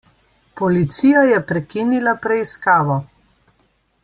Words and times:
Policija 0.61 1.21
je 1.33 1.43
prekinila 1.51 2.17
preiskavo. 2.27 3.01